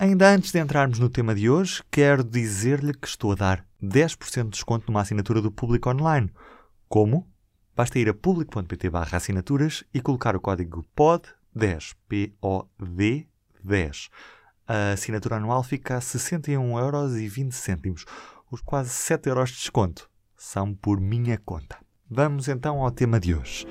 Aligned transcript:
Ainda 0.00 0.28
antes 0.30 0.50
de 0.50 0.58
entrarmos 0.58 0.98
no 0.98 1.08
tema 1.10 1.34
de 1.34 1.50
hoje, 1.50 1.82
quero 1.90 2.24
dizer-lhe 2.24 2.94
que 2.94 3.06
estou 3.06 3.32
a 3.32 3.34
dar 3.34 3.66
10% 3.84 4.44
de 4.44 4.50
desconto 4.52 4.86
numa 4.88 5.02
assinatura 5.02 5.42
do 5.42 5.52
Público 5.52 5.90
Online. 5.90 6.32
Como? 6.88 7.28
Basta 7.76 7.98
ir 7.98 8.08
a 8.08 8.14
público.pt 8.14 8.88
barra 8.88 9.18
assinaturas 9.18 9.84
e 9.92 10.00
colocar 10.00 10.34
o 10.34 10.40
código 10.40 10.86
POD10, 10.96 11.94
P-O-D 12.08 13.28
10. 13.62 14.08
A 14.66 14.92
assinatura 14.92 15.36
anual 15.36 15.62
fica 15.62 15.98
a 15.98 16.00
61,20€. 16.00 18.06
Os 18.50 18.62
quase 18.62 18.88
7 18.88 19.28
euros 19.28 19.50
de 19.50 19.56
desconto 19.56 20.08
são 20.34 20.72
por 20.72 20.98
minha 20.98 21.36
conta. 21.36 21.76
Vamos 22.10 22.48
então 22.48 22.82
ao 22.82 22.90
tema 22.90 23.20
de 23.20 23.34
hoje. 23.34 23.66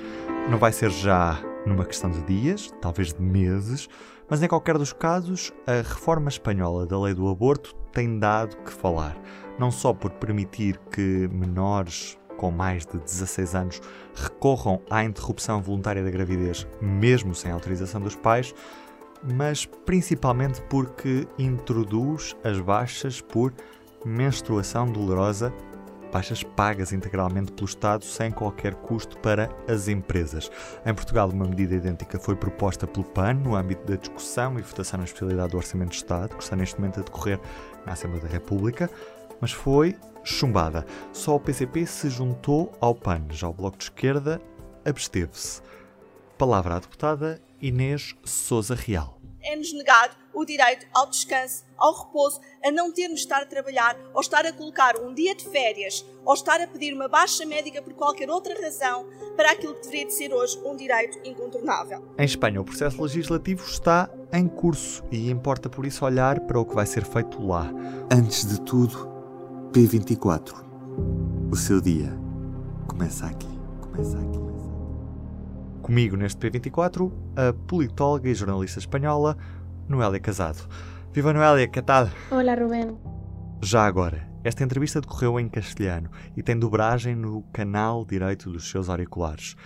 Não 0.48 0.58
vai 0.58 0.72
ser 0.72 0.92
já 0.92 1.42
numa 1.70 1.84
questão 1.84 2.10
de 2.10 2.20
dias, 2.22 2.70
talvez 2.80 3.12
de 3.12 3.22
meses, 3.22 3.88
mas 4.28 4.42
em 4.42 4.48
qualquer 4.48 4.76
dos 4.76 4.92
casos, 4.92 5.52
a 5.66 5.76
reforma 5.76 6.28
espanhola 6.28 6.86
da 6.86 7.00
lei 7.00 7.14
do 7.14 7.28
aborto 7.28 7.74
tem 7.92 8.18
dado 8.18 8.56
que 8.58 8.72
falar. 8.72 9.16
Não 9.58 9.70
só 9.70 9.92
por 9.92 10.10
permitir 10.12 10.78
que 10.90 11.28
menores 11.32 12.18
com 12.36 12.50
mais 12.50 12.86
de 12.86 12.98
16 12.98 13.54
anos 13.54 13.80
recorram 14.14 14.80
à 14.90 15.04
interrupção 15.04 15.60
voluntária 15.60 16.02
da 16.02 16.10
gravidez, 16.10 16.66
mesmo 16.80 17.34
sem 17.34 17.52
autorização 17.52 18.00
dos 18.00 18.16
pais, 18.16 18.54
mas 19.36 19.66
principalmente 19.66 20.62
porque 20.62 21.28
introduz 21.38 22.34
as 22.42 22.58
baixas 22.58 23.20
por 23.20 23.52
menstruação 24.04 24.90
dolorosa 24.90 25.52
baixas 26.10 26.42
pagas 26.42 26.92
integralmente 26.92 27.52
pelo 27.52 27.66
Estado 27.66 28.04
sem 28.04 28.30
qualquer 28.30 28.74
custo 28.74 29.18
para 29.18 29.50
as 29.68 29.88
empresas. 29.88 30.50
Em 30.84 30.94
Portugal, 30.94 31.28
uma 31.28 31.46
medida 31.46 31.74
idêntica 31.74 32.18
foi 32.18 32.36
proposta 32.36 32.86
pelo 32.86 33.04
PAN 33.04 33.34
no 33.34 33.54
âmbito 33.54 33.86
da 33.86 33.96
discussão 33.96 34.58
e 34.58 34.62
votação 34.62 34.98
na 34.98 35.04
especialidade 35.04 35.50
do 35.50 35.56
Orçamento 35.56 35.90
de 35.90 35.96
Estado, 35.96 36.36
que 36.36 36.42
está 36.42 36.56
neste 36.56 36.78
momento 36.78 37.00
a 37.00 37.02
decorrer 37.02 37.40
na 37.86 37.92
Assembleia 37.92 38.24
da 38.24 38.30
República, 38.30 38.90
mas 39.40 39.52
foi 39.52 39.96
chumbada. 40.22 40.84
Só 41.12 41.36
o 41.36 41.40
PCP 41.40 41.86
se 41.86 42.10
juntou 42.10 42.72
ao 42.80 42.94
PAN, 42.94 43.26
já 43.30 43.48
o 43.48 43.52
Bloco 43.52 43.78
de 43.78 43.84
Esquerda 43.84 44.40
absteve-se. 44.84 45.62
Palavra 46.36 46.76
à 46.76 46.78
deputada 46.78 47.40
Inês 47.60 48.16
Souza 48.24 48.74
Real 48.74 49.19
é-nos 49.42 49.72
negado 49.72 50.14
o 50.32 50.44
direito 50.44 50.86
ao 50.92 51.08
descanso, 51.08 51.64
ao 51.76 52.04
repouso, 52.04 52.40
a 52.64 52.70
não 52.70 52.92
termos 52.92 53.20
de 53.20 53.24
estar 53.24 53.42
a 53.42 53.46
trabalhar, 53.46 53.96
ou 54.14 54.20
estar 54.20 54.44
a 54.46 54.52
colocar 54.52 54.96
um 54.98 55.12
dia 55.12 55.34
de 55.34 55.44
férias, 55.48 56.04
ou 56.24 56.34
estar 56.34 56.60
a 56.60 56.66
pedir 56.66 56.94
uma 56.94 57.08
baixa 57.08 57.44
médica 57.44 57.82
por 57.82 57.92
qualquer 57.94 58.30
outra 58.30 58.54
razão, 58.60 59.06
para 59.36 59.52
aquilo 59.52 59.74
que 59.74 59.82
deveria 59.82 60.06
de 60.06 60.12
ser 60.12 60.32
hoje 60.32 60.58
um 60.64 60.76
direito 60.76 61.18
incontornável. 61.24 62.04
Em 62.18 62.24
Espanha, 62.24 62.60
o 62.60 62.64
processo 62.64 63.02
legislativo 63.02 63.64
está 63.64 64.10
em 64.32 64.46
curso 64.46 65.02
e 65.10 65.30
importa 65.30 65.68
por 65.68 65.86
isso 65.86 66.04
olhar 66.04 66.40
para 66.40 66.60
o 66.60 66.64
que 66.64 66.74
vai 66.74 66.86
ser 66.86 67.04
feito 67.04 67.44
lá. 67.44 67.70
Antes 68.12 68.46
de 68.46 68.60
tudo, 68.60 69.10
P24. 69.72 70.54
O 71.50 71.56
seu 71.56 71.80
dia 71.80 72.12
começa 72.86 73.26
aqui. 73.26 73.48
Começa 73.80 74.18
aqui. 74.18 74.59
Comigo 75.90 76.16
neste 76.16 76.38
P24, 76.38 77.12
a 77.34 77.52
politóloga 77.66 78.28
e 78.28 78.32
jornalista 78.32 78.78
espanhola 78.78 79.36
Noélia 79.88 80.20
Casado. 80.20 80.68
Viva 81.12 81.32
Noélia, 81.32 81.66
que 81.66 81.82
tal? 81.82 82.08
Olá, 82.30 82.54
Rubén. 82.54 82.96
Já 83.60 83.86
agora, 83.86 84.30
esta 84.44 84.62
entrevista 84.62 85.00
decorreu 85.00 85.40
em 85.40 85.48
castelhano 85.48 86.08
e 86.36 86.44
tem 86.44 86.56
dobragem 86.56 87.16
no 87.16 87.42
canal 87.52 88.04
direito 88.04 88.52
dos 88.52 88.70
seus 88.70 88.88
auriculares. 88.88 89.56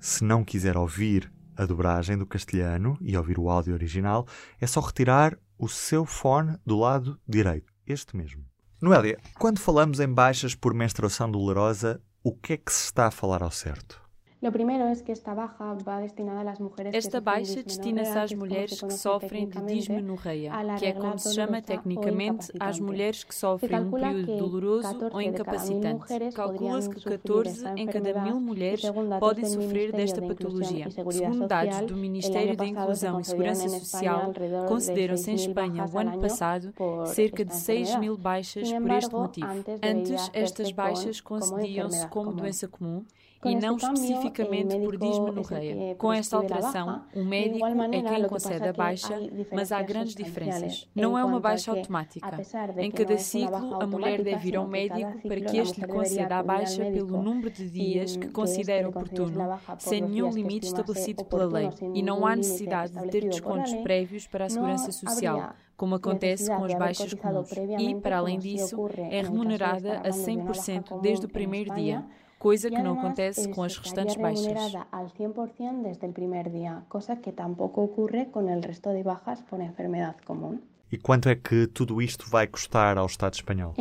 Se 0.00 0.24
não 0.24 0.42
quiser 0.42 0.74
ouvir 0.74 1.30
a 1.54 1.66
dobragem 1.66 2.16
do 2.16 2.24
castelhano 2.24 2.96
e 3.02 3.14
ouvir 3.14 3.38
o 3.38 3.50
áudio 3.50 3.74
original, 3.74 4.26
é 4.58 4.66
só 4.66 4.80
retirar 4.80 5.36
o 5.58 5.68
seu 5.68 6.06
fone 6.06 6.56
do 6.64 6.78
lado 6.78 7.20
direito, 7.28 7.70
este 7.86 8.16
mesmo. 8.16 8.42
Noélia, 8.80 9.18
quando 9.38 9.58
falamos 9.58 10.00
em 10.00 10.08
baixas 10.08 10.54
por 10.54 10.72
menstruação 10.72 11.30
dolorosa, 11.30 12.00
o 12.22 12.34
que 12.34 12.54
é 12.54 12.56
que 12.56 12.72
se 12.72 12.84
está 12.84 13.08
a 13.08 13.10
falar 13.10 13.42
ao 13.42 13.50
certo? 13.50 14.02
Esta 16.96 17.20
baixa 17.20 17.62
destina-se 17.62 18.18
às 18.18 18.32
mulheres 18.32 18.80
que 18.80 18.92
sofrem 18.92 19.48
de 19.48 19.60
dismenorreia, 19.62 20.52
que 20.78 20.86
é 20.86 20.92
como 20.92 21.18
se 21.18 21.34
chama 21.34 21.62
tecnicamente 21.62 22.52
às 22.60 22.78
mulheres 22.78 23.24
que 23.24 23.34
sofrem 23.34 23.80
um 23.80 23.90
período 23.90 24.36
doloroso 24.36 25.10
ou 25.12 25.20
incapacitante. 25.20 26.04
Calcula-se 26.34 26.90
que 26.90 27.00
14 27.00 27.64
em 27.76 27.86
cada 27.86 28.22
mil 28.22 28.40
mulheres 28.40 28.82
podem 29.18 29.44
sofrer 29.44 29.92
desta 29.92 30.20
patologia. 30.20 30.90
Segundo 30.90 31.46
dados 31.46 31.80
do 31.86 31.96
Ministério 31.96 32.56
da 32.56 32.66
Inclusão 32.66 33.20
e 33.20 33.24
Segurança 33.24 33.68
Social, 33.68 34.32
concederam-se 34.68 35.30
em 35.30 35.34
Espanha 35.34 35.86
o 35.92 35.98
ano 35.98 36.20
passado 36.20 36.72
cerca 37.06 37.44
de 37.44 37.54
6 37.54 37.98
mil 37.98 38.16
baixas 38.16 38.72
por 38.72 38.90
este 38.90 39.14
motivo. 39.14 39.46
Antes, 39.82 40.30
estas 40.32 40.70
baixas 40.72 41.20
concediam-se 41.20 42.06
como 42.08 42.32
doença 42.32 42.68
comum 42.68 43.04
e 43.44 43.54
não 43.54 43.76
especificamente 43.76 44.78
por 44.78 44.96
dismenorreia. 44.96 45.94
Com 45.96 46.12
esta 46.12 46.36
alteração, 46.36 47.02
o 47.14 47.24
médico 47.24 47.66
é 47.66 48.02
quem 48.02 48.26
concede 48.26 48.68
a 48.68 48.72
baixa, 48.72 49.18
mas 49.52 49.72
há 49.72 49.82
grandes 49.82 50.14
diferenças. 50.14 50.88
Não 50.94 51.18
é 51.18 51.24
uma 51.24 51.40
baixa 51.40 51.70
automática. 51.70 52.40
Em 52.78 52.90
cada 52.90 53.18
ciclo, 53.18 53.82
a 53.82 53.86
mulher 53.86 54.22
deve 54.22 54.48
ir 54.48 54.56
ao 54.56 54.66
médico 54.66 55.28
para 55.28 55.40
que 55.40 55.58
este 55.58 55.80
lhe 55.80 55.86
conceda 55.86 56.38
a 56.38 56.42
baixa 56.42 56.84
pelo 56.84 57.22
número 57.22 57.50
de 57.50 57.68
dias 57.68 58.16
que 58.16 58.28
considera 58.28 58.88
oportuno, 58.88 59.58
sem 59.78 60.00
nenhum 60.00 60.30
limite 60.30 60.66
estabelecido 60.66 61.24
pela 61.24 61.46
lei, 61.46 61.70
e 61.94 62.02
não 62.02 62.26
há 62.26 62.36
necessidade 62.36 62.92
de 62.92 63.08
ter 63.08 63.24
descontos 63.24 63.72
prévios 63.74 64.26
para 64.26 64.46
a 64.46 64.48
segurança 64.48 64.92
social 64.92 65.54
como 65.76 65.96
acontece 65.96 66.46
com 66.46 66.64
as 66.64 66.74
baixas 66.74 67.14
comuns, 67.14 67.50
e, 67.78 67.94
para 67.96 68.18
além 68.18 68.38
disso, 68.38 68.88
é 69.10 69.22
remunerada 69.22 69.98
a 69.98 70.10
100% 70.10 71.00
desde 71.00 71.26
o 71.26 71.28
primeiro 71.28 71.74
dia, 71.74 72.04
coisa 72.44 72.68
que 72.68 72.82
não 72.82 72.98
acontece 72.98 73.48
com 73.54 73.62
as 73.62 73.74
restantes 73.78 74.16
baixas. 74.16 74.74
al 74.92 75.08
100% 75.08 75.80
desde 75.82 76.06
el 76.06 76.12
primer 76.12 76.52
día, 76.52 76.84
cosa 76.88 77.16
que 77.22 77.32
tampoco 77.32 77.78
ocurre 77.88 78.30
con 78.30 78.50
el 78.50 78.62
resto 78.62 78.90
de 78.90 79.02
bajas 79.02 79.42
por 79.48 79.62
enfermedad 79.62 80.16
común. 80.26 80.60
E 80.94 80.96
quanto 80.96 81.28
é 81.28 81.34
que 81.34 81.66
tudo 81.66 82.00
isto 82.00 82.30
vai 82.30 82.46
custar 82.46 82.96
ao 82.96 83.06
Estado 83.06 83.34
espanhol? 83.34 83.74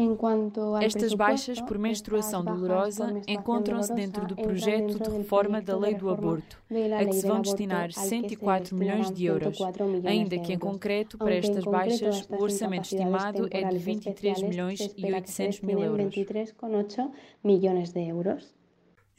Estas 0.81 1.13
baixas 1.13 1.61
por 1.61 1.77
menstruação 1.77 2.43
dolorosa 2.43 3.21
encontram-se 3.27 3.93
dentro 3.93 4.25
do 4.25 4.35
projeto 4.35 4.97
de 4.97 5.17
reforma 5.17 5.61
da 5.61 5.77
lei 5.77 5.93
do 5.93 6.09
aborto, 6.09 6.59
a 6.71 7.05
que 7.05 7.13
se 7.13 7.27
vão 7.27 7.39
destinar 7.39 7.91
104 7.91 8.75
milhões 8.75 9.11
de 9.11 9.25
euros, 9.25 9.59
ainda 10.03 10.39
que 10.39 10.53
em 10.53 10.57
concreto 10.57 11.15
para 11.19 11.35
estas 11.35 11.65
baixas 11.65 12.27
o 12.27 12.41
orçamento 12.41 12.85
estimado 12.85 13.47
é 13.51 13.63
de 13.63 13.77
23 13.77 14.41
milhões 14.41 14.79
e 14.97 15.13
800 15.13 15.61
mil 15.61 15.83
euros. 15.83 16.15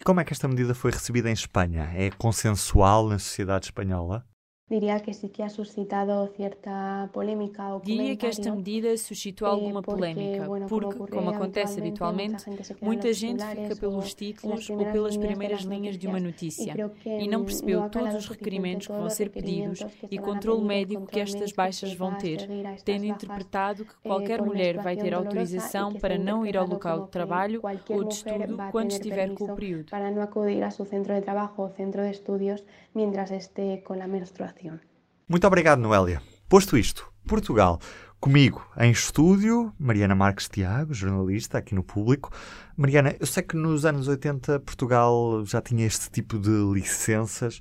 E 0.00 0.03
como 0.05 0.19
é 0.19 0.25
que 0.25 0.32
esta 0.32 0.49
medida 0.49 0.75
foi 0.75 0.91
recebida 0.91 1.31
em 1.31 1.32
Espanha? 1.32 1.93
É 1.94 2.11
consensual 2.11 3.06
na 3.06 3.21
sociedade 3.21 3.66
espanhola? 3.66 4.26
Diria 4.67 4.99
que 4.99 5.13
sí 5.13 5.29
que 5.29 5.43
ha 5.43 5.51
suscitado 5.51 6.27
cierta 6.29 7.11
polémica 7.13 7.79
Diria 7.85 8.17
que 8.17 8.27
esta 8.27 8.51
medida 8.51 8.97
suscitou 8.97 9.47
alguma 9.47 9.83
polémica, 9.83 10.49
porque, 10.67 10.99
como 11.00 11.29
acontece 11.29 11.81
habitualmente, 11.81 12.47
muita 12.81 13.12
gente 13.12 13.44
fica 13.44 13.77
pelos 13.77 14.15
títulos 14.15 14.71
ou 14.71 14.79
pelas 14.87 15.19
primeiras 15.19 15.65
linhas 15.65 15.99
de 15.99 16.06
uma 16.06 16.19
notícia 16.19 16.75
e 17.05 17.29
não 17.29 17.44
percebeu 17.44 17.91
todos 17.91 18.15
os 18.15 18.27
requerimentos 18.27 18.87
que 18.87 18.94
vão 18.94 19.11
ser 19.11 19.29
pedidos 19.29 19.81
e 20.11 20.19
controle 20.19 20.65
médico 20.65 21.05
que 21.05 21.21
estas 21.21 21.53
baixas 21.53 21.93
vão 21.93 22.15
ter, 22.15 22.49
tendo 22.87 23.05
interpretado 23.05 23.85
que 23.85 23.93
eh, 23.93 24.09
qualquer 24.09 24.41
mulher 24.41 24.83
vai 24.83 24.97
ter 24.97 25.12
autorização 25.12 25.93
para 25.93 26.17
não 26.17 26.47
ir 26.47 26.56
ao 26.56 26.67
local 26.67 27.05
de 27.05 27.11
trabalho 27.11 27.61
ou 27.62 28.05
de 28.05 28.15
estudo 28.15 28.56
quando 28.73 28.93
estiver 28.93 29.35
com 29.35 29.44
o 29.44 29.55
período. 29.55 29.91
Para 29.91 30.11
não 30.11 30.23
acudir 30.23 30.62
ao 30.62 30.71
seu 30.71 30.87
centro 30.87 31.12
de 31.15 31.21
trabalho 31.21 31.53
ou 31.59 31.69
centro 31.69 32.03
de 32.03 32.12
estudos 32.12 32.65
mientras 32.94 33.31
esté 33.31 33.77
com 33.79 33.93
a 34.00 34.06
menstruação. 34.06 34.54
Muito 35.29 35.47
obrigado, 35.47 35.81
Noélia. 35.81 36.23
Posto 36.49 36.77
isto, 36.77 37.11
Portugal. 37.27 37.81
Comigo 38.21 38.67
em 38.79 38.91
estúdio, 38.91 39.73
Mariana 39.79 40.15
Marques 40.15 40.49
Tiago, 40.49 40.95
jornalista 40.95 41.59
aqui 41.59 41.75
no 41.75 41.83
público. 41.83 42.31
Mariana, 42.77 43.15
eu 43.21 43.27
sei 43.27 43.43
que 43.43 43.56
nos 43.56 43.85
anos 43.85 44.09
80 44.09 44.61
Portugal 44.61 45.45
já 45.45 45.61
tinha 45.61 45.87
este 45.87 46.11
tipo 46.11 46.39
de 46.39 46.51
licenças. 46.73 47.61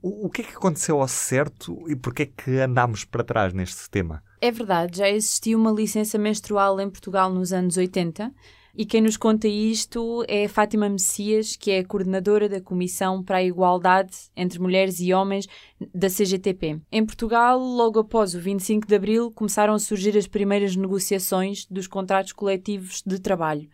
O, 0.00 0.26
o 0.26 0.30
que 0.30 0.42
é 0.42 0.44
que 0.44 0.54
aconteceu 0.54 1.00
ao 1.00 1.08
certo 1.08 1.82
e 1.88 1.96
porquê 1.96 2.22
é 2.22 2.26
que 2.26 2.60
andámos 2.60 3.04
para 3.04 3.24
trás 3.24 3.52
neste 3.52 3.90
tema? 3.90 4.22
É 4.40 4.52
verdade, 4.52 4.98
já 4.98 5.08
existia 5.08 5.56
uma 5.56 5.72
licença 5.72 6.16
menstrual 6.18 6.80
em 6.80 6.88
Portugal 6.88 7.32
nos 7.32 7.52
anos 7.52 7.76
80 7.76 8.32
e 8.76 8.84
quem 8.84 9.00
nos 9.00 9.16
conta 9.16 9.46
isto 9.46 10.24
é 10.26 10.48
Fátima 10.48 10.88
Messias, 10.88 11.54
que 11.54 11.70
é 11.70 11.78
a 11.78 11.84
coordenadora 11.84 12.48
da 12.48 12.60
Comissão 12.60 13.22
para 13.22 13.36
a 13.36 13.42
Igualdade 13.42 14.16
entre 14.36 14.58
Mulheres 14.58 14.98
e 14.98 15.14
Homens 15.14 15.46
da 15.94 16.08
CGTP. 16.08 16.80
Em 16.90 17.06
Portugal, 17.06 17.58
logo 17.58 18.00
após 18.00 18.34
o 18.34 18.40
25 18.40 18.86
de 18.86 18.94
abril, 18.94 19.30
começaram 19.30 19.74
a 19.74 19.78
surgir 19.78 20.16
as 20.18 20.26
primeiras 20.26 20.74
negociações 20.74 21.66
dos 21.66 21.86
contratos 21.86 22.32
coletivos 22.32 23.00
de 23.06 23.20
trabalho. 23.20 23.68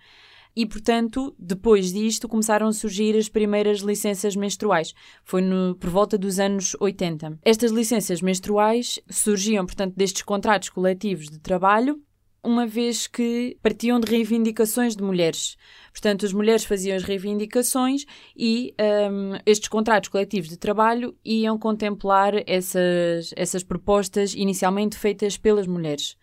E, 0.54 0.66
portanto, 0.66 1.34
depois 1.38 1.92
disto 1.92 2.28
começaram 2.28 2.66
a 2.66 2.72
surgir 2.72 3.16
as 3.16 3.28
primeiras 3.28 3.80
licenças 3.80 4.34
menstruais. 4.36 4.92
Foi 5.24 5.40
no, 5.40 5.76
por 5.76 5.88
volta 5.88 6.18
dos 6.18 6.38
anos 6.38 6.76
80. 6.80 7.38
Estas 7.42 7.70
licenças 7.70 8.20
menstruais 8.20 9.00
surgiam, 9.08 9.64
portanto, 9.64 9.94
destes 9.96 10.22
contratos 10.22 10.68
coletivos 10.68 11.26
de 11.26 11.38
trabalho 11.38 12.02
uma 12.42 12.66
vez 12.66 13.06
que 13.06 13.56
partiam 13.62 14.00
de 14.00 14.10
reivindicações 14.10 14.96
de 14.96 15.02
mulheres. 15.02 15.56
Portanto, 15.92 16.24
as 16.24 16.32
mulheres 16.32 16.64
faziam 16.64 16.96
as 16.96 17.02
reivindicações 17.02 18.04
e 18.36 18.74
um, 19.10 19.38
estes 19.44 19.68
contratos 19.68 20.08
coletivos 20.08 20.48
de 20.48 20.56
trabalho 20.56 21.16
iam 21.24 21.58
contemplar 21.58 22.34
essas, 22.46 23.32
essas 23.36 23.62
propostas 23.62 24.34
inicialmente 24.34 24.96
feitas 24.96 25.36
pelas 25.36 25.66
mulheres. 25.66 26.16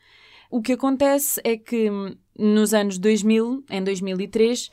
O 0.49 0.61
que 0.61 0.73
acontece 0.73 1.41
é 1.43 1.57
que 1.57 1.89
hum, 1.89 2.15
nos 2.37 2.73
anos 2.73 2.97
2000, 2.97 3.65
em 3.69 3.83
2003, 3.83 4.67
uh, 4.67 4.71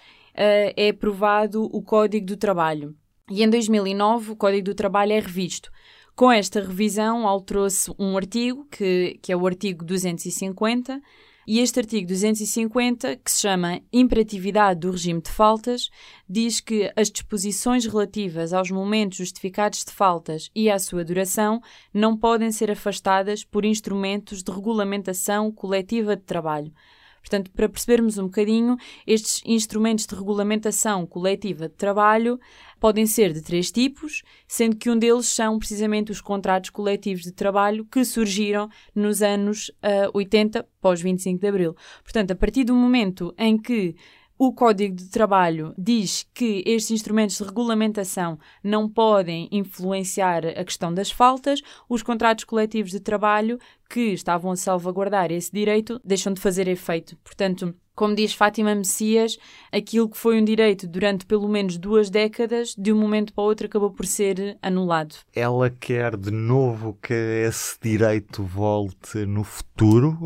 é 0.76 0.88
aprovado 0.90 1.64
o 1.64 1.82
Código 1.82 2.26
do 2.26 2.36
Trabalho. 2.36 2.94
E 3.30 3.42
em 3.42 3.48
2009 3.48 4.32
o 4.32 4.36
Código 4.36 4.64
do 4.64 4.74
Trabalho 4.74 5.12
é 5.12 5.20
revisto. 5.20 5.70
Com 6.14 6.30
esta 6.30 6.60
revisão 6.60 7.26
alterou-se 7.26 7.92
um 7.98 8.16
artigo, 8.16 8.66
que, 8.70 9.18
que 9.20 9.32
é 9.32 9.36
o 9.36 9.46
artigo 9.46 9.84
250, 9.84 11.02
e 11.46 11.60
este 11.60 11.80
artigo 11.80 12.06
250, 12.06 13.16
que 13.16 13.30
se 13.30 13.40
chama 13.40 13.80
Imperatividade 13.92 14.80
do 14.80 14.90
regime 14.90 15.20
de 15.20 15.30
faltas, 15.30 15.90
diz 16.28 16.60
que 16.60 16.90
as 16.96 17.10
disposições 17.10 17.84
relativas 17.84 18.52
aos 18.52 18.70
momentos 18.70 19.18
justificados 19.18 19.84
de 19.84 19.92
faltas 19.92 20.50
e 20.54 20.70
à 20.70 20.78
sua 20.78 21.04
duração 21.04 21.60
não 21.92 22.16
podem 22.16 22.50
ser 22.50 22.70
afastadas 22.70 23.44
por 23.44 23.64
instrumentos 23.64 24.42
de 24.42 24.50
regulamentação 24.50 25.52
coletiva 25.52 26.16
de 26.16 26.22
trabalho. 26.22 26.72
Portanto, 27.24 27.50
para 27.52 27.70
percebermos 27.70 28.18
um 28.18 28.24
bocadinho, 28.24 28.76
estes 29.06 29.40
instrumentos 29.46 30.06
de 30.06 30.14
regulamentação 30.14 31.06
coletiva 31.06 31.70
de 31.70 31.74
trabalho 31.74 32.38
podem 32.78 33.06
ser 33.06 33.32
de 33.32 33.40
três 33.40 33.72
tipos, 33.72 34.22
sendo 34.46 34.76
que 34.76 34.90
um 34.90 34.98
deles 34.98 35.26
são 35.26 35.58
precisamente 35.58 36.12
os 36.12 36.20
contratos 36.20 36.68
coletivos 36.68 37.22
de 37.22 37.32
trabalho 37.32 37.86
que 37.86 38.04
surgiram 38.04 38.68
nos 38.94 39.22
anos 39.22 39.70
uh, 39.82 40.10
80, 40.12 40.68
pós 40.82 41.00
25 41.00 41.40
de 41.40 41.46
Abril. 41.46 41.74
Portanto, 42.02 42.32
a 42.32 42.36
partir 42.36 42.62
do 42.64 42.74
momento 42.74 43.34
em 43.38 43.56
que 43.56 43.96
o 44.36 44.52
Código 44.52 44.96
de 44.96 45.08
Trabalho 45.08 45.72
diz 45.78 46.26
que 46.34 46.62
estes 46.66 46.90
instrumentos 46.90 47.36
de 47.36 47.44
regulamentação 47.44 48.38
não 48.62 48.88
podem 48.88 49.48
influenciar 49.52 50.44
a 50.46 50.64
questão 50.64 50.92
das 50.92 51.10
faltas, 51.10 51.60
os 51.88 52.02
contratos 52.02 52.44
coletivos 52.44 52.90
de 52.90 53.00
trabalho 53.00 53.58
que 53.88 54.12
estavam 54.12 54.50
a 54.50 54.56
salvaguardar 54.56 55.30
esse 55.30 55.52
direito 55.52 56.00
deixam 56.04 56.32
de 56.32 56.40
fazer 56.40 56.66
efeito. 56.66 57.16
Portanto, 57.22 57.74
como 57.94 58.14
diz 58.14 58.34
Fátima 58.34 58.74
Messias, 58.74 59.38
aquilo 59.70 60.08
que 60.08 60.18
foi 60.18 60.40
um 60.40 60.44
direito 60.44 60.88
durante 60.88 61.24
pelo 61.24 61.48
menos 61.48 61.78
duas 61.78 62.10
décadas, 62.10 62.74
de 62.76 62.92
um 62.92 62.98
momento 62.98 63.32
para 63.32 63.42
o 63.42 63.46
outro 63.46 63.66
acabou 63.66 63.90
por 63.90 64.04
ser 64.04 64.58
anulado. 64.60 65.14
Ela 65.32 65.70
quer 65.70 66.16
de 66.16 66.32
novo 66.32 66.98
que 67.00 67.14
esse 67.14 67.78
direito 67.80 68.42
volte 68.42 69.24
no 69.26 69.44
futuro? 69.44 70.18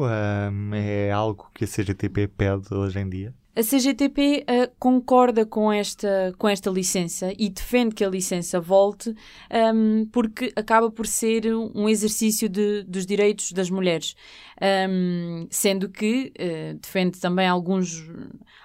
é 0.72 1.12
algo 1.12 1.50
que 1.54 1.64
a 1.64 1.68
CGTP 1.68 2.28
pede 2.28 2.72
hoje 2.72 2.98
em 3.00 3.08
dia? 3.08 3.34
A 3.58 3.60
CGTP 3.60 4.44
uh, 4.48 4.52
eh, 4.52 4.70
concorda 4.78 5.44
com 5.44 5.72
esta, 5.72 6.32
com 6.38 6.48
esta 6.48 6.70
licença 6.70 7.32
e 7.36 7.48
defende 7.48 7.92
que 7.92 8.04
a 8.04 8.08
licença 8.08 8.60
volte, 8.60 9.10
um, 9.10 9.14
ehm, 9.50 10.06
porque 10.12 10.52
acaba 10.54 10.92
por 10.92 11.08
ser 11.08 11.52
um 11.52 11.88
exercício 11.88 12.48
de, 12.48 12.84
dos 12.84 13.04
direitos 13.04 13.50
das 13.50 13.68
mulheres, 13.68 14.14
um, 14.62 14.64
ehm, 14.64 15.46
sendo 15.50 15.88
que 15.88 16.32
uh, 16.38 16.78
defende 16.78 17.18
também 17.18 17.48
alguns, 17.48 18.08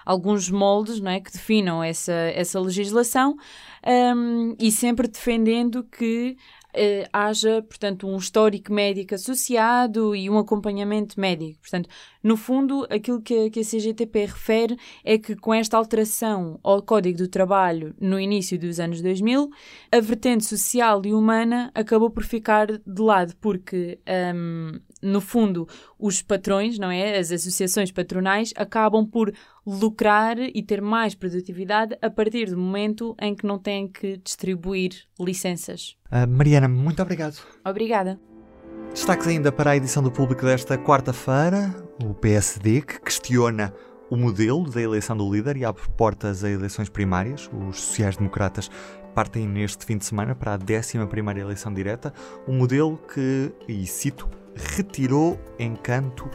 alguns 0.06 0.48
moldes 0.48 1.00
não 1.00 1.10
é, 1.10 1.18
que 1.18 1.32
definam 1.32 1.82
essa, 1.82 2.12
essa 2.12 2.60
legislação 2.60 3.32
um, 3.84 3.90
ehm, 3.90 4.56
e 4.60 4.70
sempre 4.70 5.08
defendendo 5.08 5.82
que 5.82 6.36
uh, 6.74 7.08
haja, 7.12 7.62
portanto, 7.62 8.06
um 8.06 8.16
histórico 8.16 8.72
médico 8.72 9.14
associado 9.14 10.14
e 10.14 10.28
um 10.28 10.38
acompanhamento 10.38 11.18
médico. 11.18 11.60
Portanto, 11.60 11.88
no 12.22 12.36
fundo, 12.36 12.86
aquilo 12.90 13.20
que, 13.20 13.50
que 13.50 13.60
a 13.60 13.64
CGTP 13.64 14.26
refere 14.26 14.76
é 15.04 15.18
que 15.18 15.36
com 15.36 15.52
esta 15.52 15.76
alteração 15.76 16.58
ao 16.62 16.82
Código 16.82 17.18
do 17.18 17.28
Trabalho 17.28 17.94
no 18.00 18.18
início 18.18 18.58
dos 18.58 18.80
anos 18.80 19.00
2000, 19.00 19.50
a 19.92 20.00
vertente 20.00 20.44
social 20.44 21.02
e 21.04 21.12
humana 21.12 21.70
acabou 21.74 22.10
por 22.10 22.24
ficar 22.24 22.66
de 22.66 23.02
lado, 23.02 23.34
porque 23.40 23.98
um, 24.34 24.80
no 25.04 25.20
fundo, 25.20 25.68
os 25.98 26.22
patrões, 26.22 26.78
não 26.78 26.90
é? 26.90 27.18
As 27.18 27.30
associações 27.30 27.92
patronais 27.92 28.52
acabam 28.56 29.06
por 29.06 29.32
lucrar 29.66 30.38
e 30.38 30.62
ter 30.62 30.80
mais 30.80 31.14
produtividade 31.14 31.96
a 32.00 32.10
partir 32.10 32.50
do 32.50 32.56
momento 32.56 33.14
em 33.20 33.34
que 33.34 33.46
não 33.46 33.58
têm 33.58 33.86
que 33.86 34.16
distribuir 34.16 34.92
licenças. 35.20 35.96
Uh, 36.06 36.28
Mariana, 36.28 36.68
muito 36.68 37.00
obrigado. 37.02 37.36
Obrigada. 37.64 38.18
Destaques 38.92 39.26
ainda 39.26 39.50
para 39.50 39.72
a 39.72 39.76
edição 39.76 40.02
do 40.02 40.10
público 40.10 40.44
desta 40.44 40.78
quarta-feira, 40.78 41.74
o 42.02 42.14
PSD, 42.14 42.80
que 42.82 43.00
questiona 43.00 43.74
o 44.10 44.16
modelo 44.16 44.70
da 44.70 44.80
eleição 44.80 45.16
do 45.16 45.32
líder 45.32 45.56
e 45.56 45.64
abre 45.64 45.82
portas 45.96 46.44
a 46.44 46.50
eleições 46.50 46.88
primárias. 46.88 47.50
Os 47.52 47.80
sociais-democratas 47.80 48.70
partem 49.14 49.46
neste 49.46 49.84
fim 49.84 49.96
de 49.96 50.04
semana 50.04 50.34
para 50.34 50.54
a 50.54 50.58
11 50.58 50.98
eleição 51.38 51.72
direta, 51.72 52.12
um 52.46 52.58
modelo 52.58 52.98
que, 53.12 53.52
e 53.68 53.86
cito, 53.86 54.28
retirou 54.54 55.38
encanto 55.58 56.28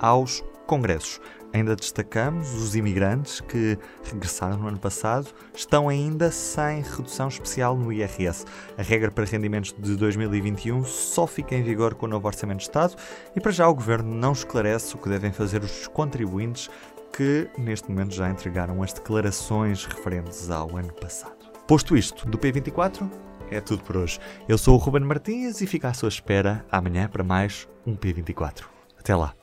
aos 0.00 0.44
congressos. 0.66 1.20
Ainda 1.52 1.74
destacamos 1.74 2.52
os 2.54 2.74
imigrantes 2.74 3.40
que 3.40 3.78
regressaram 4.04 4.58
no 4.58 4.68
ano 4.68 4.78
passado 4.78 5.28
estão 5.54 5.88
ainda 5.88 6.30
sem 6.30 6.82
redução 6.82 7.28
especial 7.28 7.76
no 7.76 7.90
IRS. 7.90 8.44
A 8.76 8.82
regra 8.82 9.10
para 9.10 9.24
rendimentos 9.24 9.74
de 9.78 9.96
2021 9.96 10.84
só 10.84 11.26
fica 11.26 11.54
em 11.54 11.62
vigor 11.62 11.94
com 11.94 12.04
o 12.04 12.08
novo 12.08 12.26
Orçamento 12.26 12.58
de 12.58 12.64
Estado 12.64 12.96
e 13.34 13.40
para 13.40 13.52
já 13.52 13.66
o 13.68 13.74
Governo 13.74 14.14
não 14.14 14.32
esclarece 14.32 14.94
o 14.96 14.98
que 14.98 15.08
devem 15.08 15.32
fazer 15.32 15.62
os 15.62 15.86
contribuintes 15.88 16.68
que 17.16 17.48
neste 17.56 17.88
momento 17.88 18.14
já 18.14 18.28
entregaram 18.28 18.82
as 18.82 18.92
declarações 18.92 19.86
referentes 19.86 20.50
ao 20.50 20.76
ano 20.76 20.92
passado. 20.92 21.35
Posto 21.66 21.96
isto, 21.96 22.24
do 22.28 22.38
P24 22.38 23.10
é 23.50 23.60
tudo 23.60 23.82
por 23.82 23.96
hoje. 23.96 24.20
Eu 24.48 24.56
sou 24.56 24.74
o 24.74 24.78
Ruben 24.78 25.02
Martins 25.02 25.60
e 25.60 25.66
fico 25.66 25.88
à 25.88 25.92
sua 25.92 26.08
espera 26.08 26.64
amanhã 26.70 27.08
para 27.08 27.24
mais 27.24 27.66
um 27.84 27.96
P24. 27.96 28.66
Até 28.96 29.16
lá. 29.16 29.34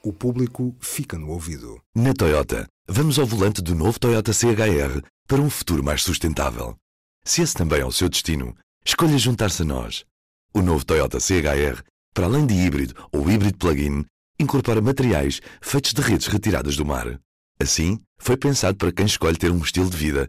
O 0.00 0.12
público 0.12 0.72
fica 0.78 1.18
no 1.18 1.30
ouvido. 1.30 1.80
Na 1.92 2.14
Toyota, 2.14 2.68
vamos 2.88 3.18
ao 3.18 3.26
volante 3.26 3.60
do 3.60 3.74
novo 3.74 3.98
Toyota 3.98 4.32
CHR 4.32 5.02
para 5.26 5.40
um 5.40 5.50
futuro 5.50 5.82
mais 5.82 6.04
sustentável. 6.04 6.76
Se 7.24 7.42
esse 7.42 7.54
também 7.54 7.80
é 7.80 7.84
o 7.84 7.90
seu 7.90 8.08
destino, 8.08 8.54
escolha 8.86 9.18
juntar-se 9.18 9.62
a 9.62 9.64
nós. 9.64 10.04
O 10.54 10.62
novo 10.62 10.84
Toyota 10.84 11.18
CHR, 11.18 11.82
para 12.14 12.26
além 12.26 12.46
de 12.46 12.54
híbrido 12.54 12.94
ou 13.10 13.28
híbrido 13.28 13.58
plug-in, 13.58 14.04
incorpora 14.38 14.80
materiais 14.80 15.40
feitos 15.60 15.92
de 15.92 16.00
redes 16.00 16.28
retiradas 16.28 16.76
do 16.76 16.84
mar. 16.84 17.18
Assim, 17.58 17.98
foi 18.16 18.36
pensado 18.36 18.76
para 18.76 18.92
quem 18.92 19.06
escolhe 19.06 19.36
ter 19.36 19.50
um 19.50 19.58
estilo 19.58 19.90
de 19.90 19.96
vida 19.96 20.28